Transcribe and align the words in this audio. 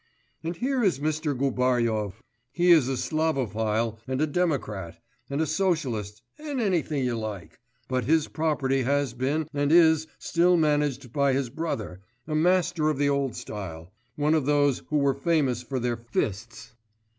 And 0.43 0.55
here 0.55 0.81
is 0.83 0.97
Mr. 0.97 1.37
Gubaryov; 1.37 2.23
he 2.51 2.71
is 2.71 2.87
a 2.89 2.97
Slavophil 2.97 3.99
and 4.07 4.19
a 4.19 4.25
democrat 4.25 4.97
and 5.29 5.39
a 5.39 5.45
socialist 5.45 6.23
and 6.39 6.59
anything 6.59 7.03
you 7.05 7.15
like, 7.15 7.59
but 7.87 8.05
his 8.05 8.27
property 8.27 8.81
has 8.81 9.13
been 9.13 9.47
and 9.53 9.71
is 9.71 10.07
still 10.17 10.57
managed 10.57 11.13
by 11.13 11.33
his 11.33 11.51
brother, 11.51 11.99
a 12.27 12.33
master 12.33 12.89
of 12.89 12.97
the 12.97 13.09
old 13.09 13.35
style, 13.35 13.93
one 14.15 14.33
of 14.33 14.47
those 14.47 14.81
who 14.89 14.97
were 14.97 15.13
famous 15.13 15.61
for 15.61 15.79
their 15.79 15.97
fists. 15.97 16.73